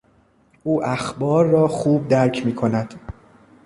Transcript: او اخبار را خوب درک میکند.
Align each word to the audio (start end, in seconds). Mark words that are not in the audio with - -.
او 0.63 0.83
اخبار 0.85 1.45
را 1.45 1.67
خوب 1.67 2.07
درک 2.07 2.45
میکند. 2.45 2.93